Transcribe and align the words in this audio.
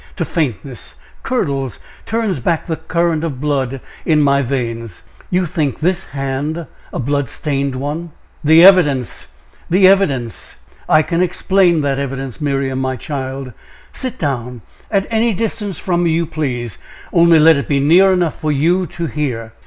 to 0.15 0.25
faintness! 0.25 0.95
curdles 1.21 1.77
turns 2.07 2.39
back 2.39 2.65
the 2.65 2.75
current 2.75 3.23
of 3.23 3.39
blood 3.39 3.79
in 4.03 4.19
my 4.19 4.41
veins!" 4.41 5.03
"You 5.29 5.45
think 5.45 5.79
this 5.79 6.05
hand 6.05 6.65
a 6.91 6.97
blood 6.97 7.29
stained 7.29 7.75
one?" 7.75 8.09
"The 8.43 8.63
evidence! 8.63 9.27
the 9.69 9.87
evidence!" 9.87 10.55
"I 10.89 11.03
can 11.03 11.21
explain 11.21 11.81
that 11.81 11.99
evidence. 11.99 12.41
Miriam, 12.41 12.79
my 12.79 12.95
child, 12.95 13.53
sit 13.93 14.17
down 14.17 14.61
at 14.89 15.05
any 15.11 15.35
distance 15.35 15.77
from 15.77 16.01
me 16.01 16.09
you 16.09 16.25
please 16.25 16.79
only 17.13 17.37
let 17.37 17.55
it 17.55 17.67
be 17.67 17.79
near 17.79 18.11
enough 18.11 18.39
for 18.39 18.51
you 18.51 18.87
to 18.87 19.05
hear. 19.05 19.51